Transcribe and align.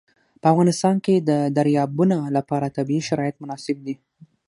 په 0.41 0.45
افغانستان 0.53 0.95
کې 1.05 1.15
د 1.29 1.31
دریابونه 1.57 2.17
لپاره 2.37 2.73
طبیعي 2.77 3.03
شرایط 3.09 3.35
مناسب 3.43 3.77
دي. 3.85 3.95